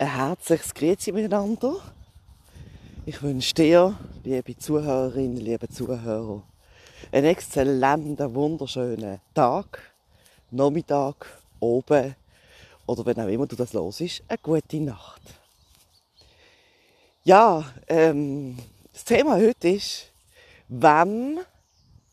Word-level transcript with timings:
Ein 0.00 0.14
herzliches 0.14 0.74
Grüezi 0.74 1.10
miteinander. 1.10 1.74
Ich 3.04 3.20
wünsche 3.20 3.52
dir, 3.52 3.98
liebe 4.22 4.56
Zuhörerinnen, 4.56 5.38
liebe 5.38 5.68
Zuhörer, 5.68 6.44
einen 7.10 7.26
exzellenten, 7.26 8.32
wunderschönen 8.32 9.20
Tag, 9.34 9.92
Nachmittag, 10.52 11.26
oben 11.58 12.14
oder 12.86 13.06
wenn 13.06 13.18
auch 13.18 13.26
immer 13.26 13.48
du 13.48 13.56
das 13.56 13.72
los 13.72 14.00
ist, 14.00 14.22
eine 14.28 14.38
gute 14.38 14.76
Nacht. 14.76 15.22
Ja, 17.24 17.64
ähm, 17.88 18.56
das 18.92 19.04
Thema 19.04 19.34
heute 19.34 19.68
ist, 19.68 20.12
wann 20.68 21.40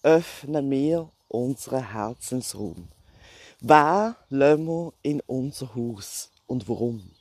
öffnen 0.02 0.71
wir 0.71 1.07
unseren 1.27 1.91
Herzensraum? 1.91 2.88
Wer 3.59 4.15
lassen 4.29 4.65
wir 4.65 4.93
in 5.04 5.21
unser 5.27 5.75
Haus 5.75 6.31
und 6.47 6.67
warum? 6.67 7.14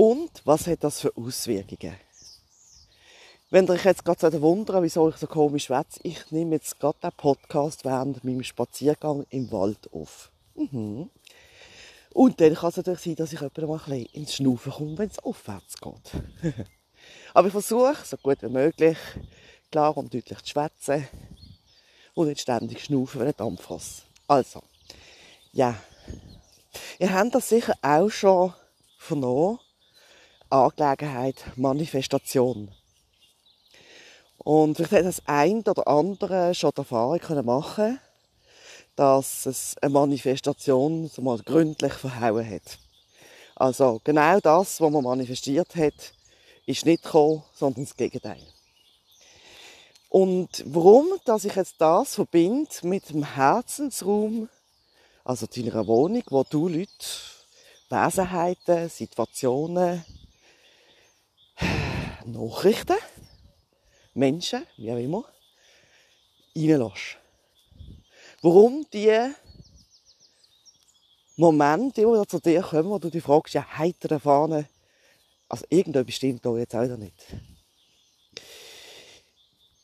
Und 0.00 0.30
was 0.46 0.66
hat 0.66 0.82
das 0.82 1.02
für 1.02 1.14
Auswirkungen? 1.14 1.94
Wenn 3.50 3.66
ihr 3.66 3.74
euch 3.74 3.84
jetzt 3.84 4.02
gerade 4.02 4.40
wundern 4.40 4.82
wieso 4.82 5.10
ich 5.10 5.16
so 5.16 5.26
komisch 5.26 5.64
schwätze, 5.64 6.00
ich 6.04 6.30
nehme 6.30 6.54
jetzt 6.54 6.80
gerade 6.80 6.96
den 7.02 7.12
Podcast 7.12 7.84
während 7.84 8.24
meinem 8.24 8.42
Spaziergang 8.42 9.26
im 9.28 9.52
Wald 9.52 9.92
auf. 9.92 10.32
Mhm. 10.54 11.10
Und 12.14 12.40
dann 12.40 12.54
kann 12.54 12.70
es 12.70 12.78
natürlich 12.78 13.00
sein, 13.00 13.16
dass 13.16 13.34
ich 13.34 13.40
jemand 13.40 13.58
mal 13.58 13.72
ein 13.72 13.78
bisschen 13.78 14.06
ins 14.14 14.34
Schnaufen 14.36 14.72
komme, 14.72 14.96
wenn 14.96 15.10
es 15.10 15.18
aufwärts 15.18 15.74
geht. 15.78 16.54
Aber 17.34 17.48
ich 17.48 17.52
versuche, 17.52 17.94
so 18.02 18.16
gut 18.16 18.40
wie 18.40 18.48
möglich, 18.48 18.96
klar 19.70 19.94
und 19.98 20.14
deutlich 20.14 20.40
zu 20.40 20.48
schwätzen 20.48 21.06
und 22.14 22.28
nicht 22.28 22.40
ständig 22.40 22.82
schnaufen, 22.82 23.20
wenn 23.20 23.28
ein 23.28 23.34
Dampffass. 23.36 24.04
Also, 24.26 24.62
ja. 25.52 25.74
Ihr 26.98 27.12
habt 27.12 27.34
das 27.34 27.50
sicher 27.50 27.74
auch 27.82 28.08
schon 28.08 28.54
vernommen, 28.96 29.58
Angelegenheit 30.50 31.36
Manifestation. 31.56 32.70
Und 34.38 34.76
vielleicht 34.76 34.92
hat 34.92 35.04
das 35.04 35.22
ein 35.26 35.60
oder 35.60 35.86
andere 35.86 36.54
schon 36.54 36.72
die 36.74 36.80
Erfahrung 36.80 37.44
machen 37.44 38.00
dass 39.00 39.46
es 39.46 39.76
eine 39.80 39.94
Manifestation 39.94 41.08
so 41.08 41.22
mal 41.22 41.38
gründlich 41.38 41.94
verhauen 41.94 42.46
hat. 42.46 42.78
Also 43.56 43.98
genau 44.04 44.40
das, 44.40 44.78
was 44.78 44.90
man 44.90 45.02
manifestiert 45.02 45.74
hat, 45.74 45.94
ist 46.66 46.84
nicht 46.84 47.04
gekommen, 47.04 47.42
sondern 47.54 47.84
das 47.84 47.96
Gegenteil. 47.96 48.42
Und 50.10 50.64
warum, 50.66 51.06
dass 51.24 51.46
ich 51.46 51.54
jetzt 51.54 51.76
das 51.78 52.14
verbinde 52.16 52.68
mit 52.82 53.08
dem 53.08 53.24
Herzensraum, 53.24 54.50
also 55.24 55.46
deiner 55.46 55.86
Wohnung, 55.86 56.22
wo 56.28 56.42
du 56.42 56.68
Leute, 56.68 56.90
Wesenheiten, 57.88 58.90
Situationen, 58.90 60.04
Nachrichten, 62.32 62.96
Menschen, 64.14 64.66
wie 64.76 64.92
auch 64.92 64.98
immer, 64.98 65.24
reinlässt. 66.56 67.18
Warum 68.42 68.86
die 68.92 69.32
Momente, 71.36 72.02
die 72.02 72.26
zu 72.26 72.40
dir 72.40 72.62
kommen, 72.62 72.90
wo 72.90 72.98
du 72.98 73.10
dich 73.10 73.22
fragst, 73.22 73.54
ja, 73.54 73.66
heiter 73.78 74.20
Fahne, 74.20 74.68
also 75.48 75.64
irgendetwas 75.68 76.14
stimmt 76.14 76.44
da 76.44 76.56
jetzt 76.56 76.74
auch 76.74 76.96
nicht. 76.96 77.26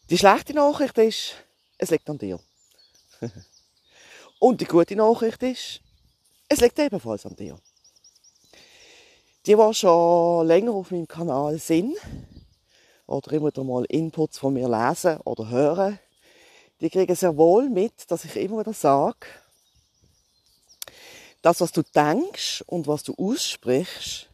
Die 0.08 0.19
schlechte 0.19 0.55
Nachricht 0.55 0.97
ist, 0.98 1.34
es 1.78 1.91
liegt 1.91 2.08
an 2.08 2.19
dir. 2.19 2.38
Und 4.38 4.60
die 4.60 4.66
gute 4.66 4.94
Nachricht 4.94 5.42
ist, 5.42 5.81
es 6.48 6.60
liegt 6.60 6.78
ebenfalls 6.78 7.27
an 7.27 7.34
dir. 7.34 7.58
Die, 9.47 9.56
die 9.56 9.75
schon 9.75 10.47
länger 10.47 10.72
auf 10.72 10.91
meinem 10.91 11.08
Kanal 11.08 11.58
sind, 11.58 11.97
oder 13.06 13.32
immer 13.32 13.48
wieder 13.48 13.64
mal 13.64 13.84
Inputs 13.86 14.38
von 14.38 14.54
mir 14.54 14.68
lesen 14.68 15.18
oder 15.24 15.48
hören, 15.48 15.98
die 16.81 16.91
kriegen 16.91 17.14
sehr 17.14 17.36
wohl 17.36 17.69
mit, 17.69 18.10
dass 18.10 18.25
ich 18.25 18.36
immer 18.36 18.60
wieder 18.60 18.72
sage, 18.72 19.26
das, 21.42 21.60
was 21.60 21.72
du 21.72 21.82
denkst 21.82 22.64
und 22.66 22.86
was 22.88 23.04
du 23.04 23.14
aussprichst, 23.14 24.28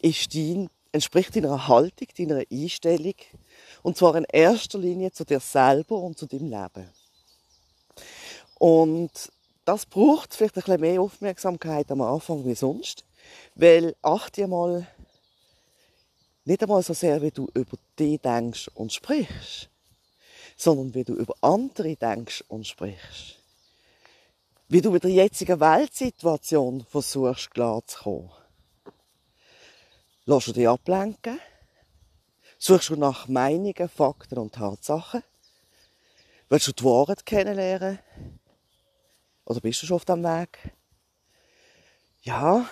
ist 0.00 0.34
dein, 0.34 0.68
entspricht 0.92 1.34
deiner 1.34 1.68
Haltung, 1.68 2.08
deiner 2.18 2.42
Einstellung. 2.52 3.14
Und 3.82 3.96
zwar 3.96 4.14
in 4.16 4.24
erster 4.24 4.78
Linie 4.78 5.10
zu 5.12 5.24
dir 5.24 5.40
selber 5.40 5.96
und 5.96 6.18
zu 6.18 6.26
deinem 6.26 6.50
Leben. 6.50 6.90
Und 8.58 9.32
das 9.64 9.86
braucht 9.86 10.34
vielleicht 10.34 10.56
ein 10.56 10.62
bisschen 10.62 10.80
mehr 10.80 11.00
Aufmerksamkeit 11.00 11.90
am 11.90 12.02
Anfang 12.02 12.44
wie 12.44 12.54
sonst. 12.54 13.04
Weil 13.54 13.96
achte 14.02 14.46
mal 14.46 14.86
nicht 16.44 16.62
einmal 16.62 16.82
so 16.82 16.92
sehr, 16.92 17.20
wie 17.22 17.30
du 17.30 17.48
über 17.54 17.76
dich 17.98 18.20
denkst 18.20 18.70
und 18.74 18.92
sprichst, 18.92 19.68
sondern 20.56 20.94
wie 20.94 21.04
du 21.04 21.14
über 21.14 21.34
andere 21.40 21.96
denkst 21.96 22.44
und 22.48 22.66
sprichst. 22.66 23.38
Wie 24.68 24.80
du 24.80 24.90
mit 24.90 25.04
der 25.04 25.10
jetzigen 25.10 25.60
Weltsituation 25.60 26.84
versuchst, 26.84 27.50
klar 27.50 27.82
zu 27.86 27.98
kommen. 27.98 28.30
Lass 30.26 30.46
du 30.46 30.52
dich 30.52 30.68
ablenken? 30.68 31.38
Suchst 32.58 32.88
du 32.88 32.96
nach 32.96 33.28
Meinungen, 33.28 33.88
Fakten 33.88 34.38
und 34.38 34.54
Tatsachen? 34.54 35.22
Willst 36.48 36.68
du 36.68 36.72
die 36.72 36.84
Wahrheit 36.84 37.26
kennenlernen? 37.26 37.98
Oder 39.44 39.60
bist 39.60 39.82
du 39.82 39.86
schon 39.86 39.96
auf 39.96 40.04
dem 40.04 40.22
Weg? 40.22 40.72
Ja, 42.22 42.66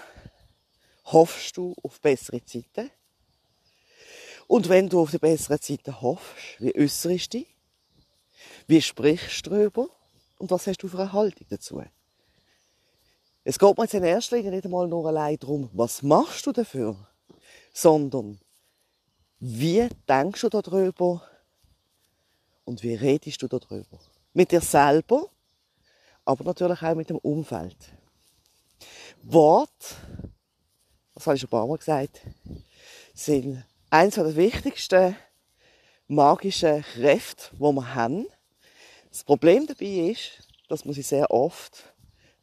hoffst 1.04 1.56
du 1.58 1.74
auf 1.82 2.00
bessere 2.00 2.42
Zeiten? 2.44 2.90
Und 4.46 4.68
wenn 4.68 4.88
du 4.88 5.00
auf 5.00 5.10
die 5.10 5.18
besseren 5.18 5.60
Zeiten 5.60 6.00
hoffst, 6.00 6.60
wie 6.60 6.74
äußerst 6.74 7.32
dich? 7.32 7.46
Wie 8.66 8.82
sprichst 8.82 9.46
du 9.46 9.50
darüber? 9.50 9.88
Und 10.38 10.50
was 10.50 10.66
hast 10.66 10.82
du 10.82 10.88
für 10.88 10.98
eine 10.98 11.12
Haltung 11.12 11.46
dazu? 11.48 11.82
Es 13.44 13.58
geht 13.58 13.76
mir 13.76 13.84
jetzt 13.84 13.94
in 13.94 14.04
erster 14.04 14.36
Linie 14.36 14.52
nicht 14.52 14.64
einmal 14.64 14.86
nur 14.86 15.06
allein 15.06 15.36
darum, 15.38 15.68
was 15.72 16.02
machst 16.02 16.46
du 16.46 16.52
dafür, 16.52 16.96
sondern 17.72 18.40
wie 19.40 19.88
denkst 20.08 20.40
du 20.42 20.48
darüber 20.48 21.22
und 22.64 22.82
wie 22.84 22.94
redest 22.94 23.42
du 23.42 23.48
darüber? 23.48 23.98
Mit 24.32 24.52
dir 24.52 24.60
selber, 24.60 25.28
aber 26.24 26.44
natürlich 26.44 26.82
auch 26.82 26.94
mit 26.94 27.10
dem 27.10 27.18
Umfeld. 27.18 27.76
Wort, 29.22 29.96
das 31.14 31.26
habe 31.26 31.36
ich 31.36 31.40
schon 31.40 31.48
ein 31.48 31.50
paar 31.50 31.66
Mal 31.66 31.78
gesagt, 31.78 32.20
sind 33.14 33.64
eines 33.92 34.14
der 34.14 34.34
wichtigsten 34.36 35.14
magischen 36.08 36.82
Kräfte, 36.82 37.54
die 37.54 37.60
wir 37.60 37.94
haben. 37.94 38.26
Das 39.10 39.22
Problem 39.22 39.66
dabei 39.66 40.10
ist, 40.10 40.48
dass 40.68 40.86
man 40.86 40.94
sie 40.94 41.02
sehr 41.02 41.30
oft 41.30 41.92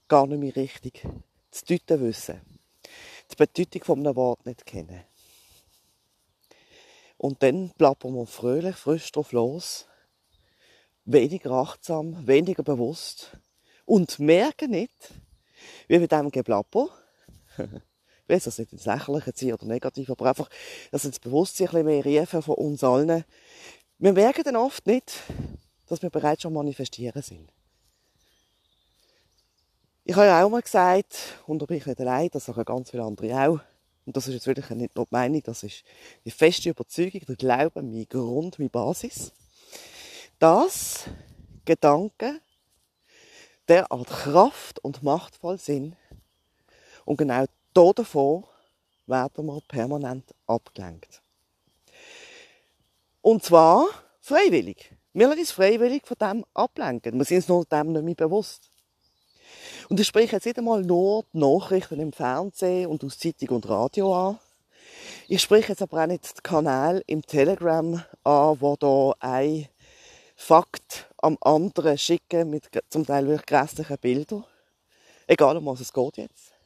gar 0.08 0.28
nicht 0.28 0.40
mehr 0.40 0.56
richtig 0.56 1.02
zu 1.50 1.66
deuten 1.66 2.02
wissen. 2.02 2.40
Die 3.32 3.36
Bedeutung 3.36 3.84
von 3.84 4.00
einem 4.00 4.16
Wort 4.16 4.46
nicht 4.46 4.64
kennen. 4.64 5.04
Und 7.18 7.42
dann 7.42 7.72
plappern 7.72 8.14
wir 8.14 8.28
fröhlich, 8.28 8.76
frisch 8.76 9.12
drauf 9.12 9.32
los. 9.32 9.88
Weniger 11.06 11.52
achtsam, 11.54 12.28
weniger 12.28 12.62
bewusst. 12.62 13.32
Und 13.86 14.20
merken 14.20 14.70
nicht, 14.70 15.14
wie 15.88 15.98
mit 15.98 16.12
diesem 16.12 16.30
Geplapper 16.30 16.90
will 18.30 18.40
das 18.40 18.58
nicht 18.58 18.72
ins 18.72 18.86
Lächerliche 18.86 19.34
ziehen 19.34 19.54
oder 19.54 19.66
negativ, 19.66 20.10
aber 20.10 20.28
einfach, 20.28 20.50
dass 20.92 21.06
ins 21.06 21.20
Bewusstsein 21.20 21.68
ein 21.68 21.72
bisschen 21.72 21.86
mehr 21.86 22.06
riefen 22.06 22.42
von 22.42 22.56
uns 22.56 22.84
allen. 22.84 23.26
Wir 23.98 24.14
merken 24.14 24.44
dann 24.44 24.56
oft 24.56 24.88
nicht, 24.88 25.12
dass 25.88 26.02
wir 26.02 26.10
bereits 26.10 26.44
schon 26.44 26.54
manifestieren 26.54 27.22
sind. 27.22 27.52
Ich 30.06 30.16
habe 30.16 30.28
ja 30.28 30.44
auch 30.44 30.50
mal 30.50 30.62
gesagt, 30.62 31.16
und 31.46 31.62
da 31.62 31.66
bin 31.66 31.78
ich 31.78 31.86
nicht 31.86 32.00
allein, 32.00 32.30
das 32.32 32.46
sagen 32.46 32.64
ganz 32.64 32.90
viele 32.90 33.04
andere 33.04 33.48
auch, 33.48 33.60
und 34.06 34.18
das 34.18 34.28
ist 34.28 34.34
jetzt 34.34 34.48
wirklich 34.48 34.68
nicht 34.72 34.96
nur 34.96 35.06
die 35.06 35.14
Meinung, 35.14 35.44
das 35.44 35.62
ist 35.62 35.84
die 36.26 36.32
feste 36.32 36.70
Überzeugung, 36.70 37.22
der 37.28 37.36
Glaube, 37.36 37.84
mein 37.84 38.08
Grund, 38.10 38.58
meine 38.58 38.70
Basis, 38.70 39.32
dass 40.40 41.06
Gedanken 41.66 42.40
derart 43.68 44.08
kraft- 44.08 44.80
und 44.80 45.04
machtvoll 45.04 45.60
sind 45.60 45.96
und 47.06 47.18
genau 47.18 47.46
davon 47.74 48.46
werden 49.06 49.46
wir 49.46 49.62
permanent 49.68 50.34
abgelenkt. 50.46 51.22
Und 53.22 53.44
zwar 53.44 53.88
freiwillig. 54.22 54.92
Wir 55.14 55.28
lassen 55.28 55.40
uns 55.40 55.52
freiwillig 55.52 56.06
von 56.06 56.18
dem 56.20 56.46
ablenken. 56.54 57.18
Wir 57.18 57.26
sind 57.26 57.38
uns 57.38 57.48
nur 57.48 57.66
dem 57.66 57.92
nicht 57.92 58.04
mehr 58.04 58.16
bewusst. 58.16 58.70
Und 59.90 60.00
ich 60.00 60.08
spreche 60.08 60.36
jetzt 60.36 60.46
nicht 60.46 60.58
einmal 60.58 60.84
nur 60.84 61.26
die 61.34 61.40
Nachrichten 61.40 62.00
im 62.00 62.14
Fernsehen 62.14 62.88
und 62.88 63.04
aus 63.04 63.18
Zeitung 63.18 63.50
und 63.50 63.68
Radio 63.68 64.14
an. 64.14 64.40
Ich 65.28 65.42
spreche 65.42 65.70
jetzt 65.70 65.82
aber 65.82 66.04
auch 66.04 66.08
nicht 66.08 66.38
den 66.38 66.44
Kanal 66.44 67.04
im 67.08 67.24
Telegram 67.24 68.04
an, 68.24 68.62
wo 68.62 68.76
da 68.76 69.14
ein 69.20 69.68
Fakt 70.36 71.10
am 71.18 71.38
anderen 71.42 71.98
schicken 71.98 72.50
mit 72.50 72.70
zum 72.90 73.06
Teil 73.06 73.28
wirklich 73.28 73.46
grässlichen 73.46 73.98
Bildern. 73.98 74.46
Egal 75.28 75.58
um 75.58 75.66
was 75.66 75.82
es 75.82 75.92
geht 75.92 76.18
jetzt 76.18 76.59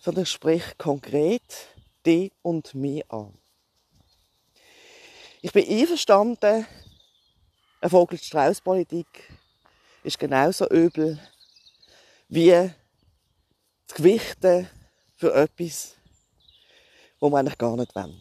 sondern 0.00 0.26
sprich 0.26 0.62
konkret 0.78 1.42
dich 2.04 2.32
und 2.42 2.74
mich 2.74 3.10
an. 3.10 3.34
Ich 5.40 5.52
bin 5.52 5.68
einverstanden, 5.68 6.66
eine 7.80 7.90
Vogel-Strauß-Politik 7.90 9.06
ist 10.04 10.18
genauso 10.18 10.68
übel 10.68 11.18
wie 12.28 12.50
das 12.50 13.96
Gewichten 13.96 14.68
für 15.16 15.34
etwas, 15.34 15.96
wo 17.18 17.28
man 17.28 17.40
eigentlich 17.40 17.58
gar 17.58 17.76
nicht 17.76 17.94
will. 17.94 18.20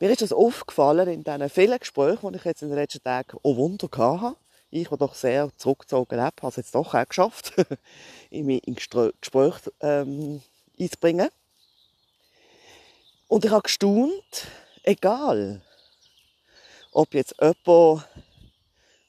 Mir 0.00 0.10
ist 0.10 0.22
das 0.22 0.32
aufgefallen 0.32 1.08
in 1.08 1.24
diesen 1.24 1.50
vielen 1.50 1.78
Gesprächen, 1.78 2.32
die 2.32 2.38
ich 2.38 2.44
jetzt 2.44 2.62
in 2.62 2.68
den 2.68 2.78
letzten 2.78 3.02
Tagen 3.02 3.38
auch 3.42 3.56
Wunder 3.56 3.88
hatte. 3.92 4.36
Ich, 4.70 4.88
der 4.88 4.98
doch 4.98 5.14
sehr 5.14 5.50
zurückgezogen 5.56 6.20
habe, 6.20 6.36
habe 6.40 6.48
es 6.48 6.56
jetzt 6.56 6.74
doch 6.74 6.94
auch 6.94 7.08
geschafft, 7.08 7.52
in 8.30 8.74
Gespräch 8.74 9.54
ähm, 9.80 10.40
einzubringen. 10.82 11.28
Und 13.28 13.44
ich 13.44 13.50
habe 13.50 13.62
gestaunt, 13.62 14.46
egal, 14.82 15.62
ob 16.92 17.14
jetzt 17.14 17.34
jemand 17.40 18.06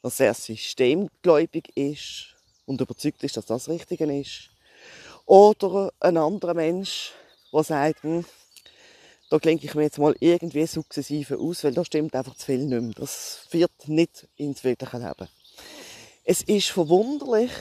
noch 0.02 0.12
sehr 0.12 0.34
systemgläubig 0.34 1.76
ist 1.76 2.36
und 2.66 2.80
überzeugt 2.80 3.24
ist, 3.24 3.38
dass 3.38 3.46
das 3.46 3.68
Richtige 3.70 4.06
ist, 4.20 4.50
oder 5.26 5.92
ein 6.00 6.18
anderer 6.18 6.54
Mensch, 6.54 7.12
der 7.52 7.64
sagt, 7.64 8.04
hm, 8.04 8.26
da 9.30 9.40
klinke 9.40 9.66
ich 9.66 9.74
mir 9.74 9.84
jetzt 9.84 9.98
mal 9.98 10.16
irgendwie 10.20 10.66
sukzessive 10.68 11.40
aus, 11.40 11.64
weil 11.64 11.74
da 11.74 11.84
stimmt 11.84 12.16
einfach 12.16 12.36
zu 12.36 12.46
viel 12.46 12.60
nicht 12.60 12.82
mehr. 12.82 12.94
Das 12.96 13.48
führt 13.50 13.88
nicht 13.88 14.28
ins 14.36 14.64
wirkliche 14.64 14.98
Leben. 14.98 15.28
Es 16.24 16.42
ist 16.44 16.70
verwunderlich, 16.70 17.52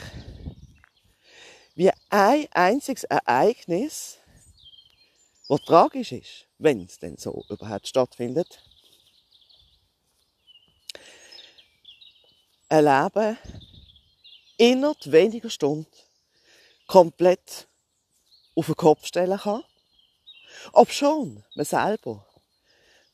ein 2.13 2.47
einziges 2.53 3.05
Ereignis, 3.05 4.19
das 5.49 5.61
tragisch 5.63 6.13
ist, 6.13 6.47
wenn 6.59 6.85
es 6.85 6.99
denn 6.99 7.17
so 7.17 7.45
überhaupt 7.49 7.89
stattfindet, 7.89 8.63
ein 12.69 12.85
Leben 12.85 13.39
innerhalb 14.59 15.11
weniger 15.11 15.49
Stunden 15.51 15.87
komplett 16.87 17.67
auf 18.55 18.67
den 18.67 18.77
Kopf 18.77 19.07
stellen 19.07 19.39
kann 19.39 19.65
ob 20.73 20.91
schon 20.91 21.43
man 21.55 21.65
selber 21.65 22.27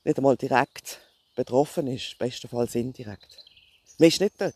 nicht 0.04 0.18
einmal 0.18 0.36
direkt 0.36 1.00
betroffen 1.34 1.86
ist, 1.86 2.18
bestenfalls 2.18 2.74
indirekt. 2.74 3.38
Man 3.98 4.08
ist 4.08 4.20
nicht 4.20 4.40
dort. 4.40 4.54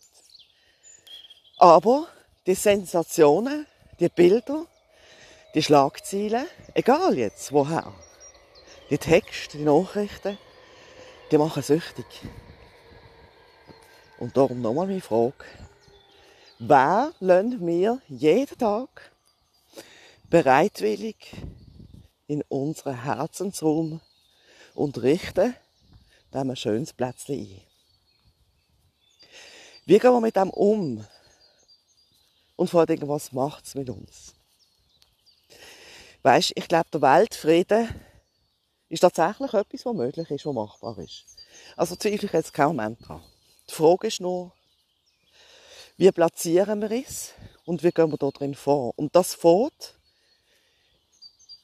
Aber 1.58 2.08
die 2.46 2.54
Sensationen, 2.54 3.66
die 4.02 4.08
Bilder, 4.08 4.66
die 5.54 5.62
Schlagzeilen, 5.62 6.46
egal 6.74 7.16
jetzt 7.16 7.52
woher, 7.52 7.94
die 8.90 8.98
Texte, 8.98 9.58
die 9.58 9.64
Nachrichten, 9.64 10.36
die 11.30 11.38
machen 11.38 11.62
süchtig. 11.62 12.06
Und 14.18 14.36
darum 14.36 14.60
nochmal 14.60 14.88
meine 14.88 15.00
Frage. 15.00 15.44
Wer 16.58 17.12
lassen 17.20 17.64
wir 17.64 18.00
jeden 18.08 18.58
Tag 18.58 19.12
bereitwillig 20.28 21.32
in 22.26 22.42
unseren 22.48 23.04
Herzensraum 23.04 24.00
und 24.74 25.00
richten 25.00 25.54
dem 26.34 26.50
ein 26.50 26.56
schönes 26.56 26.92
Plätzchen 26.92 27.38
ein. 27.38 27.60
Wie 29.86 29.98
gehen 29.98 30.12
wir 30.12 30.20
mit 30.20 30.34
dem 30.34 30.50
um? 30.50 31.04
Und 32.62 32.68
vor 32.68 32.88
allem, 32.88 33.08
was 33.08 33.32
macht 33.32 33.66
es 33.66 33.74
mit 33.74 33.90
uns? 33.90 34.34
Weißt, 36.22 36.52
ich 36.54 36.68
glaube, 36.68 36.86
der 36.92 37.02
Weltfrieden 37.02 37.88
ist 38.88 39.00
tatsächlich 39.00 39.52
etwas, 39.52 39.84
was 39.84 39.96
möglich 39.96 40.30
ist, 40.30 40.46
was 40.46 40.54
machbar 40.54 40.96
ist. 40.98 41.24
Also 41.76 41.96
zweifle 41.96 42.28
ich 42.28 42.32
jetzt 42.32 42.54
keinen 42.54 42.76
Moment. 42.76 43.00
Die 43.68 43.74
Frage 43.74 44.06
ist 44.06 44.20
nur, 44.20 44.52
wie 45.96 46.12
platzieren 46.12 46.80
wir 46.82 46.92
es 46.92 47.32
und 47.64 47.82
wie 47.82 47.90
gehen 47.90 48.12
wir 48.12 48.16
da 48.16 48.30
drin 48.30 48.54
vor? 48.54 48.92
Und 48.94 49.16
das 49.16 49.34
fährt 49.34 49.96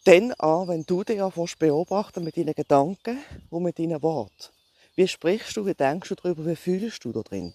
dann 0.02 0.32
an, 0.32 0.66
wenn 0.66 0.82
du 0.82 1.04
dich 1.04 1.22
anfängst 1.22 1.60
beobachten 1.60 2.24
mit 2.24 2.36
deinen 2.36 2.54
Gedanken 2.54 3.22
und 3.50 3.62
mit 3.62 3.78
deinen 3.78 4.02
Worten. 4.02 4.48
Wie 4.96 5.06
sprichst 5.06 5.56
du, 5.56 5.64
wie 5.64 5.74
denkst 5.74 6.08
du 6.08 6.16
darüber, 6.16 6.44
wie 6.44 6.56
fühlst 6.56 7.04
du 7.04 7.12
da 7.12 7.20
drin? 7.20 7.54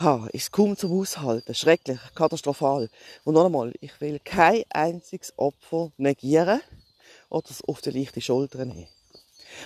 Ha, 0.00 0.28
ist 0.32 0.52
kaum 0.52 0.76
zum 0.76 0.92
Aushalten, 0.92 1.56
schrecklich, 1.56 1.98
katastrophal. 2.14 2.88
Und 3.24 3.34
noch 3.34 3.46
einmal, 3.46 3.72
ich 3.80 4.00
will 4.00 4.20
kein 4.20 4.62
einziges 4.70 5.32
Opfer 5.36 5.90
negieren 5.96 6.60
oder 7.30 7.50
es 7.50 7.64
auf 7.64 7.80
die 7.80 7.90
leichte 7.90 8.20
Schulter 8.20 8.64
nehmen. 8.64 8.86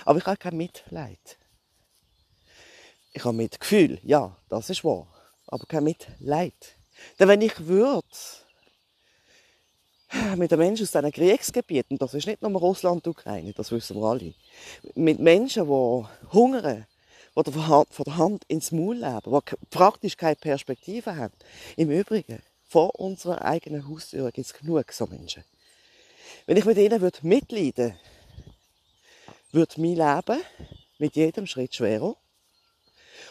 Aber 0.05 0.17
ich 0.17 0.25
habe 0.25 0.37
kein 0.37 0.57
Mitleid. 0.57 1.37
Ich 3.11 3.23
habe 3.23 3.37
Mitgefühl, 3.37 3.99
ja, 4.01 4.35
das 4.49 4.71
ist 4.71 4.83
wahr. 4.83 5.05
Aber 5.45 5.67
kein 5.67 5.83
Mitleid. 5.83 6.77
Denn 7.19 7.27
wenn 7.27 7.41
ich 7.41 7.67
würde 7.67 8.07
mit 10.35 10.49
den 10.49 10.57
Menschen 10.57 10.83
aus 10.83 10.91
diesen 10.91 11.11
Kriegsgebieten, 11.11 11.99
das 11.99 12.15
ist 12.15 12.25
nicht 12.25 12.41
nur 12.41 12.51
Russland 12.59 13.05
und 13.05 13.11
Ukraine, 13.11 13.53
das 13.53 13.71
wissen 13.71 13.97
wir 13.97 14.07
alle, 14.07 14.33
mit 14.95 15.19
Menschen, 15.19 15.65
die 15.65 16.33
hungern, 16.33 16.87
die 17.35 17.51
von 17.51 18.03
der 18.05 18.17
Hand 18.17 18.43
ins 18.47 18.71
Maul 18.71 18.97
leben, 18.97 19.21
die 19.49 19.55
praktisch 19.69 20.17
keine 20.17 20.35
Perspektive 20.35 21.15
haben. 21.15 21.33
Im 21.75 21.89
Übrigen, 21.89 22.41
vor 22.67 22.99
unserer 22.99 23.43
eigenen 23.43 23.87
Haustür 23.87 24.31
gibt 24.31 24.47
es 24.47 24.53
genug 24.53 24.91
so 24.91 25.07
Menschen. 25.07 25.43
Wenn 26.45 26.57
ich 26.57 26.65
mit 26.65 26.77
ihnen 26.77 27.11
mitleiden 27.21 27.93
würde, 27.93 27.99
würde 29.51 29.81
mein 29.81 29.95
Leben 29.95 30.41
mit 30.97 31.15
jedem 31.15 31.47
Schritt 31.47 31.75
schwerer. 31.75 32.15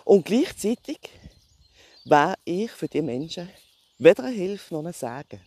Und 0.05 0.25
gleichzeitig 0.25 0.99
wäre 2.05 2.37
ich 2.45 2.71
für 2.71 2.89
die 2.89 3.03
Menschen 3.03 3.49
weder 3.99 4.25
eine 4.25 4.35
Hilfe 4.35 4.75
noch 4.75 4.85
ein 4.85 4.93
Sagen. 4.93 5.41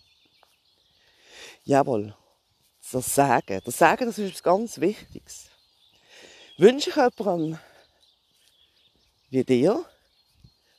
Jawohl, 1.64 2.16
das 2.92 3.16
Sagen. 3.16 3.62
Das 3.66 3.78
Sagen, 3.78 4.06
das 4.06 4.18
ist 4.18 4.28
etwas 4.28 4.44
ganz 4.44 4.80
Wichtiges. 4.80 5.50
Wünsche 6.58 6.90
ich 6.90 6.96
jemandem 6.96 7.60
wie 9.30 9.44
dir 9.44 9.86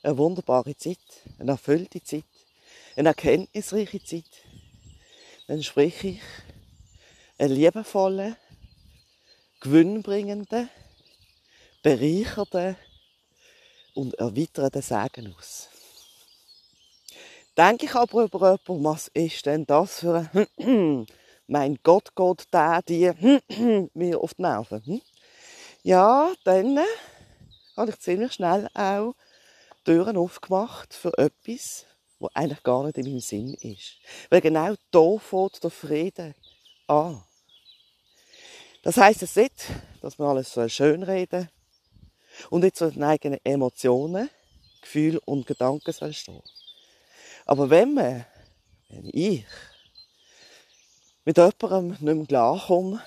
eine 0.03 0.17
wunderbare 0.17 0.75
Zeit, 0.77 0.99
eine 1.39 1.51
erfüllte 1.51 2.01
Zeit, 2.03 2.23
eine 2.95 3.09
erkenntnisreiche 3.09 4.03
Zeit, 4.03 4.25
dann 5.47 5.63
sprich 5.63 6.03
ich 6.03 6.21
einen 7.37 7.53
liebevollen, 7.53 8.35
gewinnbringenden, 9.59 10.69
bereichernden 11.81 12.75
und 13.93 14.13
erweiternden 14.15 14.81
Sagen 14.81 15.35
aus. 15.37 15.69
Denke 17.57 17.85
ich 17.85 17.95
aber 17.95 18.23
über 18.23 18.59
jemanden, 18.67 18.83
was 18.83 19.07
ist 19.13 19.45
denn 19.45 19.65
das 19.65 19.99
für 19.99 20.29
ein 20.57 21.07
mein 21.47 21.79
Gott, 21.81 22.13
Gott, 22.13 22.43
der, 22.53 22.81
die 22.83 23.11
mir 23.93 24.19
auf 24.19 24.35
die 24.35 24.41
Nerven. 24.43 24.85
Hm? 24.85 25.01
Ja, 25.83 26.33
dann 26.43 26.79
habe 27.77 27.91
ich 27.91 27.99
ziemlich 27.99 28.33
schnell 28.33 28.67
auch 28.73 29.13
Türen 29.85 30.17
aufgemacht 30.17 30.93
für 30.93 31.17
etwas, 31.17 31.85
was 32.19 32.35
eigentlich 32.35 32.63
gar 32.63 32.83
nicht 32.83 32.97
in 32.97 33.05
meinem 33.05 33.19
Sinn 33.19 33.53
ist. 33.53 33.97
Weil 34.29 34.41
genau 34.41 34.75
da 34.91 35.17
fängt 35.17 35.63
der 35.63 35.69
Frieden 35.69 36.35
an. 36.87 37.23
Das 38.83 38.97
heisst 38.97 39.23
es 39.23 39.35
nicht, 39.35 39.53
dass 40.01 40.17
man 40.17 40.29
alles 40.29 40.51
so 40.51 40.67
schön 40.67 41.03
reden 41.03 41.49
und 42.49 42.61
nicht 42.63 42.75
zu 42.75 42.91
den 42.91 43.03
eigenen 43.03 43.39
Emotionen, 43.43 44.29
Gefühlen 44.81 45.19
und 45.25 45.45
Gedanken 45.45 45.91
soll 45.91 46.13
stehen. 46.13 46.43
Aber 47.45 47.69
wenn 47.69 47.93
man, 47.93 48.25
wenn 48.89 49.09
ich, 49.11 49.45
mit 51.25 51.37
jemandem 51.37 51.89
nicht 51.89 52.01
mehr 52.01 52.25
klarkomme, 52.25 53.03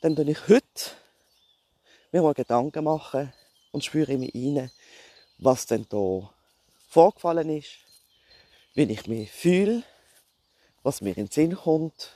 dann 0.00 0.16
tue 0.16 0.30
ich 0.30 0.48
heute 0.48 0.97
mir 2.12 2.22
mal 2.22 2.34
Gedanken 2.34 2.84
machen 2.84 3.32
und 3.72 3.84
spüre 3.84 4.12
in 4.12 4.20
mich 4.20 4.34
rein, 4.34 4.70
was 5.38 5.66
denn 5.66 5.86
da 5.88 6.30
vorgefallen 6.88 7.50
ist, 7.50 7.70
wie 8.74 8.82
ich 8.82 9.06
mich 9.06 9.30
fühle, 9.30 9.82
was 10.82 11.00
mir 11.00 11.10
in 11.10 11.26
den 11.26 11.30
Sinn 11.30 11.54
kommt. 11.54 12.12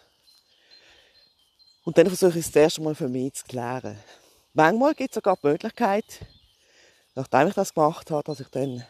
Und 1.84 1.99
dann 1.99 2.06
versuche 2.06 2.38
ich 2.38 2.46
es 2.46 2.52
das 2.52 2.62
erste 2.62 2.82
Mal 2.82 2.94
für 2.94 3.08
mich 3.08 3.34
zu 3.34 3.44
klären. 3.44 3.99
Manchmal 4.54 4.94
gibt 4.94 5.11
es 5.11 5.14
sogar 5.16 5.37
die 5.37 5.46
Möglichkeit, 5.46 6.04
nachdem 7.14 7.49
ich 7.49 7.54
das 7.54 7.75
gemacht 7.75 8.11
habe, 8.11 8.22
dass 8.25 8.40
ich 8.40 8.49
dann 8.49 8.84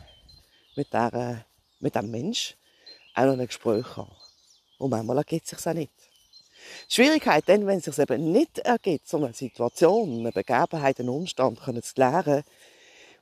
mit 0.76 0.92
dieser 0.92 1.44
mit 1.80 1.96
einem 1.96 2.10
Mensch 2.10 2.56
auch 3.14 3.24
noch 3.24 3.32
ein 3.32 3.46
Gespräch 3.46 3.96
haben. 3.96 4.14
Und 4.78 4.90
manchmal 4.90 5.18
ergibt 5.18 5.44
es 5.44 5.58
sich 5.58 5.66
auch 5.66 5.74
nicht. 5.74 6.11
Die 6.88 6.94
Schwierigkeit 6.94 7.44
dann, 7.46 7.66
wenn 7.66 7.78
es 7.78 7.84
sich 7.84 7.98
eben 7.98 8.32
nicht 8.32 8.58
ergibt, 8.58 9.08
so 9.08 9.16
eine 9.16 9.32
Situation, 9.32 10.20
eine 10.20 10.32
Begebenheit, 10.32 11.00
einen 11.00 11.08
Umstand 11.08 11.58
zu 11.58 11.94
klären, 11.94 12.42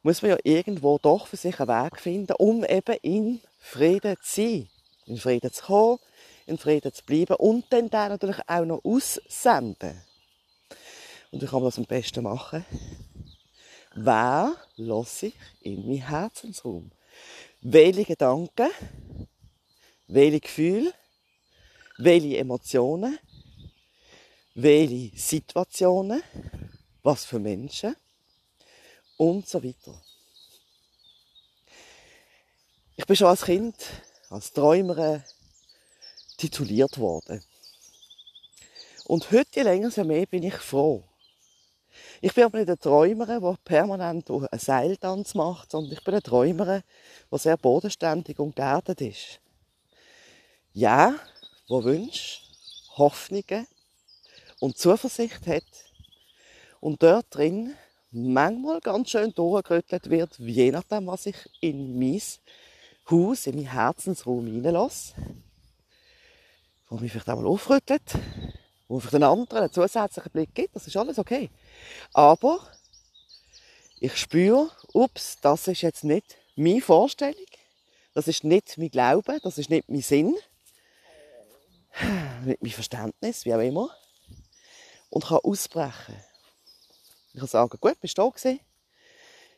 muss 0.03 0.23
man 0.23 0.33
ja 0.33 0.39
irgendwo 0.45 0.99
doch 0.99 1.27
für 1.27 1.37
sich 1.37 1.61
einen 1.61 1.69
Weg 1.69 2.01
finden, 2.01 2.35
um 2.39 2.65
eben 2.65 2.97
in 3.03 3.41
Frieden 3.59 4.17
zu 4.23 4.41
sein. 4.41 4.69
In 5.07 5.17
Frieden 5.19 5.53
zu 5.53 5.65
kommen, 5.65 5.99
in 6.47 6.59
Frieden 6.59 6.93
zu 6.93 7.05
bleiben 7.05 7.37
und 7.37 7.65
dann 7.71 7.91
den 7.91 8.09
natürlich 8.09 8.41
auch 8.47 8.65
noch 8.65 8.85
aussenden. 8.85 10.01
Und 11.31 11.43
wie 11.43 11.47
kann 11.47 11.61
man 11.61 11.69
das 11.69 11.79
am 11.79 11.85
besten 11.85 12.25
machen? 12.25 12.65
Wer 13.95 14.55
lasse 14.77 15.27
ich 15.27 15.35
in 15.63 15.87
meinen 15.87 16.09
Herzensraum? 16.09 16.91
Welche 17.61 18.05
Gedanken, 18.05 18.71
welche 20.07 20.41
Gefühle, 20.41 20.93
welche 21.99 22.39
Emotionen, 22.39 23.19
welche 24.55 25.17
Situationen, 25.19 26.23
was 27.03 27.25
für 27.25 27.39
Menschen 27.39 27.97
und 29.17 29.49
so 29.49 29.63
weiter. 29.63 30.01
Ich 32.97 33.07
bin 33.07 33.17
schon 33.17 33.29
als 33.29 33.45
Kind, 33.45 33.77
als 34.29 34.53
Träumerin 34.53 35.23
tituliert 36.37 36.99
worden. 36.99 37.43
Und 39.05 39.31
heute, 39.31 39.49
je 39.55 39.63
länger 39.63 39.91
je 39.91 40.05
mehr, 40.05 40.27
bin 40.27 40.43
ich 40.43 40.55
froh. 40.55 41.05
Ich 42.21 42.35
bin 42.35 42.45
aber 42.45 42.59
nicht 42.59 42.69
eine 42.69 42.79
Träumerin, 42.79 43.41
die 43.41 43.57
permanent 43.65 44.31
einen 44.31 44.49
Seiltanz 44.53 45.35
macht, 45.35 45.71
sondern 45.71 45.93
ich 45.93 46.05
bin 46.05 46.15
eine 46.15 46.23
Träumerin, 46.23 46.83
die 47.33 47.39
sehr 47.39 47.57
bodenständig 47.57 48.39
und 48.39 48.55
geerdet 48.55 49.01
ist. 49.01 49.41
Ja, 50.73 51.15
wo 51.67 51.83
Wünsche, 51.83 52.43
Hoffnungen 52.97 53.67
und 54.61 54.79
Zuversicht 54.79 55.47
hat 55.47 55.65
und 56.81 57.03
dort 57.03 57.27
drin 57.31 57.75
manchmal 58.13 58.81
ganz 58.81 59.11
schön 59.11 59.33
durchgerüttelt 59.35 60.11
wird, 60.11 60.39
je 60.39 60.71
nachdem, 60.71 61.07
was 61.07 61.27
ich 61.27 61.37
in 61.61 61.99
mein 61.99 62.23
Haus, 63.11 63.47
in 63.47 63.57
meinen 63.57 63.71
Herzensraum 63.71 64.47
hineinlasse, 64.47 65.15
wo 66.89 66.97
mich 66.97 67.13
vielleicht 67.13 67.29
einmal 67.29 67.47
aufrüttelt, 67.47 68.03
wo 68.89 69.01
für 69.01 69.11
den 69.11 69.23
anderen 69.23 69.63
einen 69.63 69.73
zusätzlichen 69.73 70.33
Blick 70.33 70.55
gibt, 70.55 70.75
das 70.75 70.87
ist 70.87 70.97
alles 70.97 71.19
okay. 71.19 71.51
Aber 72.13 72.61
ich 74.01 74.17
spüre, 74.17 74.71
ups, 74.93 75.39
das 75.41 75.69
ist 75.69 75.83
jetzt 75.83 76.05
nicht 76.05 76.37
meine 76.57 76.81
Vorstellung, 76.81 77.47
das 78.15 78.27
ist 78.29 78.45
nicht 78.45 78.77
mein 78.77 78.91
Glaube, 78.91 79.39
das 79.43 79.59
ist 79.59 79.71
nicht 79.71 79.89
mein 79.89 80.03
Sinn, 80.03 80.37
nicht 82.45 82.63
mein 82.63 82.73
Verständnis, 82.73 83.45
wie 83.45 83.55
auch 83.55 83.61
immer. 83.61 83.91
Und 85.11 85.27
kann 85.27 85.39
ausbrechen. 85.39 86.17
Ich 87.33 87.41
kann 87.41 87.49
sagen, 87.49 87.79
gut, 87.81 88.01
bist 88.01 88.17
du 88.17 88.23
da 88.23 88.29
gewesen? 88.29 88.61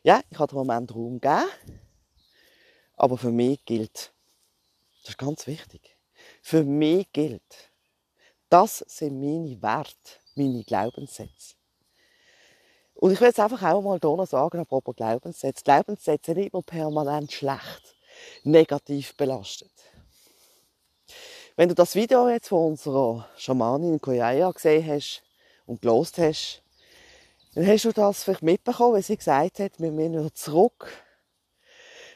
Ja, 0.03 0.21
ich 0.29 0.37
habe 0.37 0.49
den 0.49 0.57
Moment 0.57 0.93
Raum 0.93 1.19
gegeben. 1.19 1.49
Aber 2.95 3.17
für 3.17 3.31
mich 3.31 3.63
gilt, 3.65 4.11
das 5.01 5.11
ist 5.11 5.17
ganz 5.17 5.47
wichtig, 5.47 5.97
für 6.41 6.63
mich 6.63 7.11
gilt, 7.11 7.71
das 8.49 8.79
sind 8.87 9.19
meine 9.19 9.61
Werte, 9.61 10.19
meine 10.35 10.63
Glaubenssätze. 10.63 11.55
Und 12.93 13.11
ich 13.11 13.19
will 13.19 13.29
jetzt 13.29 13.39
einfach 13.39 13.63
auch 13.63 13.81
mal 13.81 13.99
hier 13.99 14.15
noch 14.15 14.27
sagen, 14.27 14.59
apropos 14.59 14.95
Glaubenssätze. 14.95 15.63
Glaubenssätze 15.63 16.33
sind 16.33 16.45
immer 16.45 16.61
permanent 16.61 17.31
schlecht, 17.31 17.95
negativ 18.43 19.15
belastet. 19.17 19.71
Wenn 21.55 21.69
du 21.69 21.75
das 21.75 21.95
Video 21.95 22.29
jetzt 22.29 22.49
von 22.49 22.71
unserer 22.71 23.27
Schamanin 23.35 23.99
Koyaya 23.99 24.51
gesehen 24.51 24.87
hast 24.87 25.23
und 25.65 25.81
gelost 25.81 26.17
hast, 26.17 26.63
dann 27.55 27.67
hast 27.67 27.85
du 27.85 27.91
das 27.91 28.23
vielleicht 28.23 28.41
mitbekommen, 28.41 28.95
weil 28.95 29.03
sie 29.03 29.17
gesagt 29.17 29.59
hat, 29.59 29.79
wir 29.79 29.91
müssen 29.91 30.13
wieder 30.13 30.33
zurück 30.33 30.91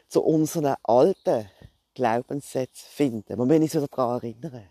zu 0.08 0.24
unseren 0.24 0.76
alten 0.84 1.50
Glaubenssätzen 1.94 2.88
finden. 2.90 3.38
Wir 3.38 3.46
müssen 3.46 3.64
uns 3.64 3.76
wieder 3.76 3.88
daran 3.88 4.22
erinnern. 4.22 4.70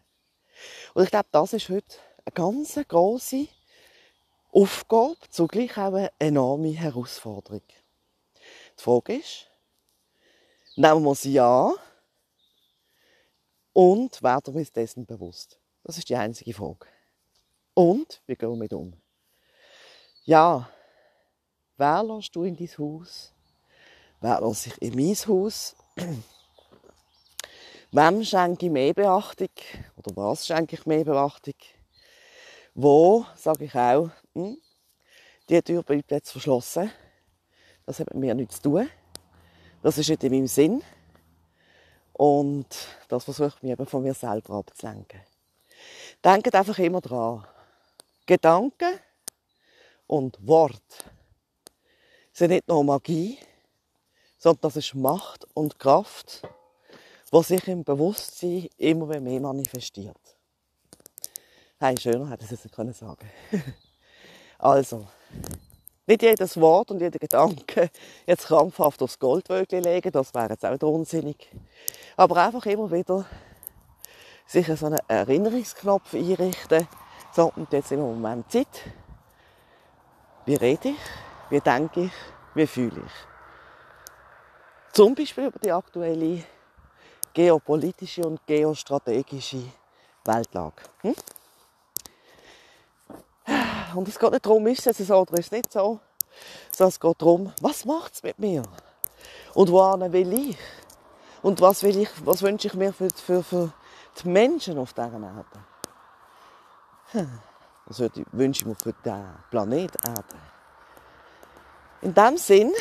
Und 0.95 1.05
ich 1.05 1.11
glaube, 1.11 1.29
das 1.31 1.53
ist 1.53 1.69
heute 1.69 1.97
eine 2.25 2.33
ganz 2.33 2.79
grosse 2.89 3.47
Aufgabe, 4.51 5.17
zugleich 5.31 5.77
auch 5.77 5.95
eine 5.95 6.11
enorme 6.19 6.71
Herausforderung. 6.71 7.63
Die 8.79 8.83
Frage 8.83 9.17
ist, 9.17 9.51
nehmen 10.77 11.05
wir 11.05 11.15
sie 11.15 11.39
an 11.39 11.75
und 13.73 14.23
werden 14.23 14.55
wir 14.55 14.61
uns 14.61 14.73
dessen 14.73 15.07
bewusst? 15.07 15.61
Das 15.85 15.99
ist 15.99 16.09
die 16.09 16.17
einzige 16.17 16.55
Frage. 16.55 16.87
Und 17.77 18.23
wie 18.27 18.35
gehen 18.35 18.59
wir 18.59 18.69
damit 18.69 18.73
um? 18.73 18.93
Ja, 20.25 20.67
wer 21.77 22.03
lässt 22.03 22.35
du 22.35 22.45
in 22.45 22.57
dein 22.57 22.71
Haus? 22.79 23.35
Wer 24.19 24.41
lässt 24.41 24.63
sich 24.63 24.81
in 24.81 24.95
mein 24.97 25.15
Haus? 25.15 25.77
Wem 27.93 28.25
schenke 28.25 28.65
ich 28.65 28.73
mehr 28.73 28.95
Beachtung? 28.95 29.51
Oder 29.95 30.17
was 30.17 30.47
schenke 30.47 30.77
ich 30.77 30.87
mehr 30.87 31.05
Beachtung? 31.05 31.53
Wo, 32.75 33.27
sage 33.37 33.67
ich 33.67 33.75
auch, 33.75 34.09
hm, 34.35 34.57
die 35.51 35.61
Tür 35.61 35.83
bleibt 35.83 36.11
jetzt 36.11 36.31
verschlossen. 36.31 36.91
Das 37.85 38.01
hat 38.01 38.07
mit 38.07 38.21
mir 38.21 38.35
nichts 38.35 38.57
zu 38.57 38.71
tun. 38.71 38.89
Das 39.83 39.99
ist 39.99 40.09
nicht 40.09 40.25
in 40.25 40.33
meinem 40.33 40.47
Sinn. 40.47 40.83
Und 42.15 42.75
das 43.09 43.25
versuche 43.25 43.53
ich 43.55 43.63
mir 43.63 43.73
eben 43.73 43.87
von 43.87 44.03
mir 44.03 44.15
selber 44.15 44.55
abzulenken. 44.55 45.21
Denkt 46.25 46.55
einfach 46.55 46.79
immer 46.79 47.03
dran. 47.03 47.47
Gedanken 48.27 48.99
und 50.09 50.37
Wort 50.45 51.05
sind 52.33 52.51
nicht 52.51 52.67
nur 52.67 52.83
Magie, 52.83 53.39
sondern 54.37 54.63
das 54.63 54.77
ist 54.77 54.95
Macht 54.97 55.47
und 55.55 55.79
Kraft, 55.79 56.43
die 57.33 57.43
sich 57.45 57.69
im 57.69 57.85
Bewusstsein 57.85 58.69
immer 58.79 59.21
mehr 59.21 59.41
manifestiert. 59.41 60.19
Hey, 61.79 61.97
schöner 61.99 62.29
hätte 62.31 62.45
ich 62.45 62.53
es 62.53 62.65
nicht 62.65 62.97
sagen 62.97 63.31
Also, 64.59 65.07
nicht 66.07 66.23
jedes 66.23 66.61
Wort 66.61 66.91
und 66.91 67.01
jeder 67.01 67.19
Gedanke 67.19 67.91
jetzt 68.27 68.47
krampfhaft 68.47 69.03
aufs 69.03 69.19
Goldwölkchen 69.21 69.85
legen, 69.85 70.11
das 70.11 70.35
wäre 70.35 70.51
jetzt 70.51 70.65
auch 70.65 70.89
unsinnig. 70.89 71.49
Aber 72.17 72.45
einfach 72.45 72.67
immer 72.67 72.91
wieder 72.91 73.25
sich 74.47 74.67
so 74.67 74.87
einen 74.87 75.01
Erinnerungsknopf 75.09 76.15
einrichten, 76.15 76.89
so, 77.37 77.53
und 77.55 77.71
jetzt 77.71 77.93
im 77.93 78.01
Moment 78.01 78.51
Zeit. 78.51 78.67
Wie 80.47 80.55
rede 80.55 80.89
ich? 80.89 80.99
Wie 81.51 81.61
denke 81.61 82.05
ich? 82.05 82.13
Wie 82.55 82.67
fühle 82.67 83.03
ich? 83.05 83.13
Zum 84.95 85.15
Beispiel 85.15 85.47
über 85.47 85.59
die 85.59 85.71
aktuelle 85.71 86.43
geopolitische 87.35 88.27
und 88.27 88.47
geostrategische 88.47 89.63
Weltlage. 90.25 90.83
Hm? 91.03 91.15
Und 93.95 94.09
es 94.09 94.19
geht 94.19 94.31
nicht 94.31 94.47
darum, 94.47 94.67
ist 94.67 94.87
es 94.87 94.97
so 94.99 95.19
oder 95.19 95.35
ist 95.35 95.47
es 95.47 95.53
nicht 95.53 95.71
so, 95.71 96.01
sondern 96.71 96.89
es 96.89 97.01
geht 97.01 97.21
darum, 97.23 97.53
was 97.61 97.85
macht 97.85 98.15
es 98.15 98.23
mit 98.23 98.39
mir? 98.39 98.63
Und 99.53 99.71
wohin 99.71 100.11
will 100.11 100.33
ich? 100.33 100.59
Und 101.43 101.61
was, 101.61 101.83
will 101.83 101.99
ich, 101.99 102.09
was 102.25 102.43
wünsche 102.43 102.69
ich 102.69 102.75
mir 102.75 102.95
für, 102.95 103.11
für, 103.11 103.43
für 103.43 103.73
die 104.23 104.29
Menschen 104.29 104.79
auf 104.79 104.95
dieser 104.95 105.13
Erde? 105.13 105.76
Hm. 107.13 107.39
Was 107.87 108.01
wünsche 108.33 108.63
ich 108.63 108.67
mir 108.67 108.75
für 108.75 108.93
den 108.93 109.25
Planet 109.51 109.93
Erde? 110.05 110.37
In 112.03 112.13
diesem 112.13 112.37
Sinn 112.37 112.73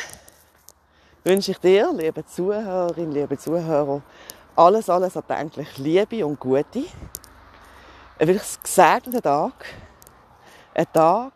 wünsche 1.22 1.52
ich 1.52 1.58
dir, 1.58 1.92
liebe 1.92 2.26
Zuhörerinnen, 2.26 3.12
liebe 3.12 3.38
Zuhörer, 3.38 4.02
alles, 4.56 4.90
alles 4.90 5.14
erdenklich 5.14 5.78
Liebe 5.78 6.26
und 6.26 6.40
Gute. 6.40 6.86
Ein 8.18 8.26
wirklich 8.26 8.62
gesegneten 8.62 9.22
Tag. 9.22 9.64
Ein 10.74 10.92
Tag, 10.92 11.32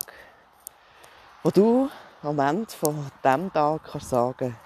wo 1.43 1.49
du 1.49 1.89
am 2.23 2.39
Ende 2.39 2.71
von 2.71 3.09
diesem 3.23 3.53
Tag 3.53 3.83
kannst 3.89 4.09
sagen, 4.09 4.57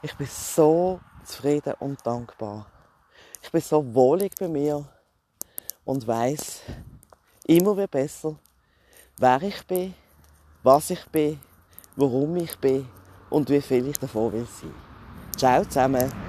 ich 0.00 0.16
bin 0.16 0.26
so 0.26 1.00
zufrieden 1.22 1.74
und 1.80 2.04
dankbar. 2.06 2.66
Ich 3.42 3.50
bin 3.52 3.60
so 3.60 3.94
wohlig 3.94 4.32
bei 4.40 4.48
mir 4.48 4.84
und 5.84 6.06
weiß 6.06 6.62
immer 7.46 7.76
wieder 7.76 7.86
besser, 7.86 8.36
wer 9.18 9.42
ich 9.42 9.66
bin, 9.66 9.94
was 10.62 10.90
ich 10.90 11.04
bin, 11.06 11.38
warum 11.94 12.36
ich 12.36 12.56
bin 12.58 12.86
und 13.30 13.48
wie 13.48 13.60
viel 13.60 13.86
ich 13.88 13.98
davon 13.98 14.32
will 14.32 14.46
sein. 14.46 14.74
Ciao 15.36 15.64
zusammen. 15.64 16.26